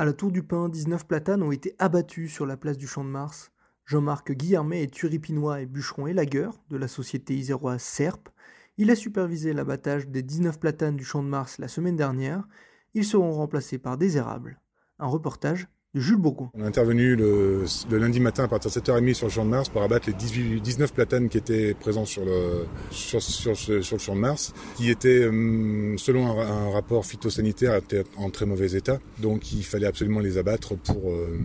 À 0.00 0.06
la 0.06 0.14
Tour 0.14 0.32
du 0.32 0.42
Pin, 0.42 0.70
19 0.70 1.06
platanes 1.06 1.42
ont 1.42 1.52
été 1.52 1.74
abattus 1.78 2.32
sur 2.32 2.46
la 2.46 2.56
place 2.56 2.78
du 2.78 2.86
Champ 2.86 3.04
de 3.04 3.10
Mars. 3.10 3.52
Jean-Marc 3.84 4.32
Guillermet 4.32 4.82
est 4.82 4.90
turipinois 4.90 5.60
et 5.60 5.66
bûcheron 5.66 6.06
élagueur 6.06 6.54
de 6.70 6.78
la 6.78 6.88
société 6.88 7.34
iséroise 7.34 7.82
SERP. 7.82 8.30
Il 8.78 8.90
a 8.90 8.96
supervisé 8.96 9.52
l'abattage 9.52 10.08
des 10.08 10.22
19 10.22 10.58
platanes 10.58 10.96
du 10.96 11.04
Champ 11.04 11.22
de 11.22 11.28
Mars 11.28 11.58
la 11.58 11.68
semaine 11.68 11.96
dernière. 11.96 12.48
Ils 12.94 13.04
seront 13.04 13.32
remplacés 13.32 13.76
par 13.76 13.98
des 13.98 14.16
érables. 14.16 14.58
Un 14.98 15.06
reportage 15.06 15.68
de 15.94 16.00
Jules. 16.00 16.18
On 16.54 16.62
est 16.62 16.66
intervenu 16.66 17.16
le, 17.16 17.64
le, 17.90 17.98
lundi 17.98 18.20
matin 18.20 18.44
à 18.44 18.48
partir 18.48 18.70
de 18.70 18.78
7h30 18.78 19.14
sur 19.14 19.26
le 19.26 19.32
champ 19.32 19.44
de 19.44 19.50
Mars 19.50 19.68
pour 19.68 19.82
abattre 19.82 20.08
les 20.08 20.14
18, 20.14 20.60
19 20.60 20.92
platanes 20.92 21.28
qui 21.28 21.38
étaient 21.38 21.74
présents 21.74 22.04
sur 22.04 22.24
le, 22.24 22.66
sur, 22.90 23.20
sur, 23.22 23.56
sur, 23.56 23.76
le 23.76 23.82
champ 23.82 24.14
de 24.14 24.20
Mars, 24.20 24.52
qui 24.76 24.90
étaient, 24.90 25.26
hum, 25.26 25.96
selon 25.98 26.38
un, 26.38 26.46
un, 26.46 26.70
rapport 26.70 27.04
phytosanitaire, 27.04 27.80
en 28.16 28.30
très 28.30 28.46
mauvais 28.46 28.72
état. 28.72 28.98
Donc 29.18 29.52
il 29.52 29.64
fallait 29.64 29.86
absolument 29.86 30.20
les 30.20 30.38
abattre 30.38 30.76
pour 30.76 31.10
euh, 31.10 31.38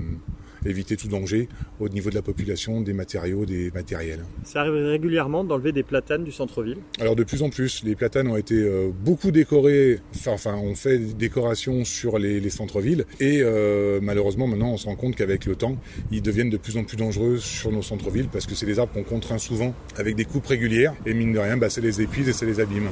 éviter 0.65 0.97
tout 0.97 1.07
danger 1.07 1.47
au 1.79 1.89
niveau 1.89 2.09
de 2.09 2.15
la 2.15 2.21
population, 2.21 2.81
des 2.81 2.93
matériaux, 2.93 3.45
des 3.45 3.71
matériels. 3.71 4.23
Ça 4.43 4.61
arrive 4.61 4.73
régulièrement 4.73 5.43
d'enlever 5.43 5.71
des 5.71 5.83
platanes 5.83 6.23
du 6.23 6.31
centre-ville 6.31 6.77
Alors 6.99 7.15
de 7.15 7.23
plus 7.23 7.41
en 7.43 7.49
plus, 7.49 7.83
les 7.83 7.95
platanes 7.95 8.27
ont 8.27 8.37
été 8.37 8.55
euh, 8.55 8.89
beaucoup 8.93 9.31
décorés, 9.31 9.99
enfin 10.27 10.55
on 10.55 10.75
fait 10.75 10.97
des 10.97 11.13
décorations 11.13 11.85
sur 11.85 12.17
les, 12.17 12.39
les 12.39 12.49
centres-villes 12.49 13.05
et 13.19 13.39
euh, 13.41 13.99
malheureusement 14.01 14.47
maintenant 14.47 14.71
on 14.71 14.77
se 14.77 14.85
rend 14.85 14.95
compte 14.95 15.15
qu'avec 15.15 15.45
le 15.45 15.55
temps, 15.55 15.77
ils 16.11 16.21
deviennent 16.21 16.49
de 16.49 16.57
plus 16.57 16.77
en 16.77 16.83
plus 16.83 16.97
dangereux 16.97 17.37
sur 17.37 17.71
nos 17.71 17.81
centres-villes 17.81 18.29
parce 18.31 18.45
que 18.45 18.55
c'est 18.55 18.65
des 18.65 18.79
arbres 18.79 18.93
qu'on 18.93 19.03
contraint 19.03 19.37
souvent 19.37 19.73
avec 19.97 20.15
des 20.15 20.25
coupes 20.25 20.47
régulières 20.47 20.93
et 21.05 21.13
mine 21.13 21.33
de 21.33 21.39
rien, 21.39 21.57
bah, 21.57 21.69
ça 21.69 21.81
les 21.81 22.01
épuise 22.01 22.29
et 22.29 22.33
ça 22.33 22.45
les 22.45 22.59
abîme. 22.59 22.89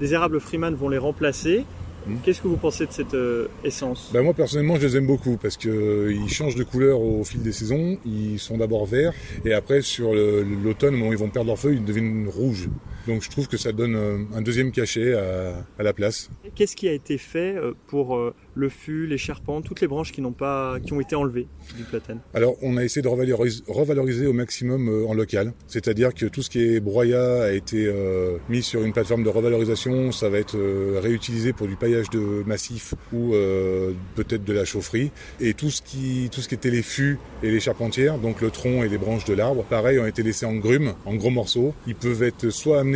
Des 0.00 0.12
érables 0.12 0.40
Freeman 0.40 0.74
vont 0.74 0.88
les 0.88 0.98
remplacer 0.98 1.64
Qu'est-ce 2.22 2.40
que 2.40 2.48
vous 2.48 2.56
pensez 2.56 2.86
de 2.86 2.92
cette 2.92 3.14
euh, 3.14 3.48
essence? 3.64 4.10
Ben 4.12 4.22
Moi 4.22 4.32
personnellement 4.32 4.76
je 4.76 4.86
les 4.86 4.96
aime 4.96 5.06
beaucoup 5.06 5.36
parce 5.36 5.56
qu'ils 5.56 5.70
euh, 5.70 6.28
changent 6.28 6.54
de 6.54 6.62
couleur 6.62 7.00
au 7.00 7.24
fil 7.24 7.42
des 7.42 7.52
saisons. 7.52 7.98
Ils 8.04 8.38
sont 8.38 8.58
d'abord 8.58 8.86
verts 8.86 9.12
et 9.44 9.52
après 9.52 9.82
sur 9.82 10.14
l'automne, 10.14 10.94
ils 10.96 11.18
vont 11.18 11.28
perdre 11.28 11.48
leur 11.48 11.58
feuilles, 11.58 11.76
ils 11.76 11.84
deviennent 11.84 12.28
rouges. 12.28 12.68
Donc 13.06 13.22
je 13.22 13.30
trouve 13.30 13.48
que 13.48 13.56
ça 13.56 13.72
donne 13.72 13.94
euh, 13.94 14.18
un 14.34 14.42
deuxième 14.42 14.72
cachet 14.72 15.14
à, 15.14 15.64
à 15.78 15.82
la 15.82 15.92
place. 15.92 16.30
Qu'est-ce 16.54 16.76
qui 16.76 16.88
a 16.88 16.92
été 16.92 17.18
fait 17.18 17.56
euh, 17.56 17.72
pour 17.86 18.18
le 18.54 18.68
fût, 18.68 19.06
les 19.06 19.18
charpents, 19.18 19.60
toutes 19.60 19.80
les 19.80 19.86
branches 19.86 20.12
qui 20.12 20.20
n'ont 20.20 20.32
pas, 20.32 20.78
qui 20.84 20.92
ont 20.92 21.00
été 21.00 21.14
enlevées 21.14 21.46
du 21.76 21.84
platane? 21.84 22.20
Alors 22.34 22.56
on 22.62 22.76
a 22.76 22.84
essayé 22.84 23.02
de 23.02 23.08
revaloriser, 23.08 23.62
revaloriser 23.68 24.26
au 24.26 24.32
maximum 24.32 25.06
en 25.06 25.14
local, 25.14 25.52
c'est-à-dire 25.66 26.14
que 26.14 26.26
tout 26.26 26.42
ce 26.42 26.50
qui 26.50 26.62
est 26.62 26.80
broyat 26.80 27.44
a 27.44 27.52
été 27.52 27.86
euh, 27.86 28.38
mis 28.48 28.62
sur 28.62 28.82
une 28.82 28.92
plateforme 28.92 29.24
de 29.24 29.28
revalorisation, 29.28 30.10
ça 30.12 30.28
va 30.28 30.38
être 30.38 30.56
euh, 30.56 31.00
réutilisé 31.02 31.52
pour 31.52 31.66
du 31.66 31.76
paillage 31.76 32.08
de 32.10 32.42
massif 32.46 32.94
ou 33.12 33.34
euh, 33.34 33.92
peut-être 34.14 34.44
de 34.44 34.52
la 34.52 34.64
chaufferie, 34.64 35.10
et 35.40 35.54
tout 35.54 35.70
ce 35.70 35.82
qui, 35.82 36.28
tout 36.32 36.40
ce 36.40 36.48
qui 36.48 36.54
était 36.54 36.70
les 36.70 36.82
fûts 36.82 37.18
et 37.42 37.50
les 37.50 37.60
charpentières, 37.60 38.18
donc 38.18 38.40
le 38.40 38.50
tronc 38.50 38.82
et 38.82 38.88
les 38.88 38.98
branches 38.98 39.24
de 39.26 39.34
l'arbre, 39.34 39.64
pareil 39.64 39.98
ont 39.98 40.06
été 40.06 40.22
laissés 40.22 40.46
en 40.46 40.54
grumes, 40.54 40.94
en 41.04 41.14
gros 41.14 41.30
morceaux. 41.30 41.74
Ils 41.86 41.94
peuvent 41.94 42.22
être 42.22 42.50
soit 42.50 42.80
amenés 42.80 42.95